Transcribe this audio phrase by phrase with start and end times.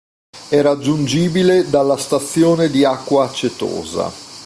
[0.49, 4.11] È raggiungibile dalla stazione di Acqua Acetosa.